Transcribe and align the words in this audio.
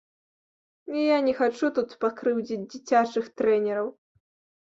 Я 0.99 1.17
не 1.25 1.33
хачу 1.41 1.67
тут 1.75 1.93
пакрыўдзіць 2.05 2.59
дзіцячых 2.71 3.25
трэнераў. 3.43 3.87